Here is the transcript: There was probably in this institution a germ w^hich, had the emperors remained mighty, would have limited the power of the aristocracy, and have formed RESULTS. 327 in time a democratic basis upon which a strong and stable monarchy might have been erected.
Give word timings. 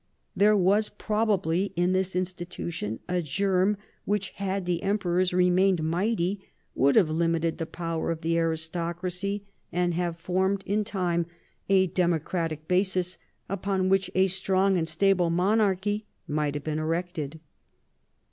There 0.35 0.57
was 0.57 0.89
probably 0.89 1.73
in 1.75 1.91
this 1.93 2.15
institution 2.15 3.01
a 3.07 3.21
germ 3.21 3.77
w^hich, 4.07 4.31
had 4.31 4.65
the 4.65 4.81
emperors 4.81 5.31
remained 5.31 5.83
mighty, 5.83 6.39
would 6.73 6.95
have 6.95 7.11
limited 7.11 7.59
the 7.59 7.67
power 7.67 8.09
of 8.09 8.21
the 8.21 8.35
aristocracy, 8.39 9.45
and 9.71 9.93
have 9.93 10.17
formed 10.17 10.63
RESULTS. 10.65 10.89
327 10.89 11.19
in 11.19 11.21
time 11.25 11.33
a 11.69 11.85
democratic 11.93 12.67
basis 12.67 13.19
upon 13.47 13.89
which 13.89 14.09
a 14.15 14.25
strong 14.25 14.75
and 14.75 14.89
stable 14.89 15.29
monarchy 15.29 16.07
might 16.27 16.55
have 16.55 16.63
been 16.63 16.79
erected. 16.79 17.39